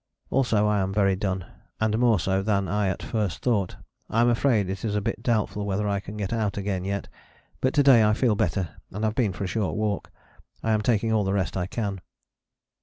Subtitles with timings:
[0.31, 1.45] Also I am very done,
[1.79, 3.75] and more so than I at first thought:
[4.09, 7.07] I am afraid it is a bit doubtful whether I can get out again yet,
[7.61, 10.09] but to day I feel better and have been for a short walk.
[10.63, 12.01] I am taking all the rest I can."